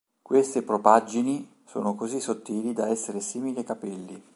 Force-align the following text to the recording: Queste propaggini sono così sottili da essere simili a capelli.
Queste 0.19 0.63
propaggini 0.63 1.47
sono 1.63 1.93
così 1.93 2.19
sottili 2.19 2.73
da 2.73 2.87
essere 2.89 3.19
simili 3.19 3.59
a 3.59 3.63
capelli. 3.63 4.23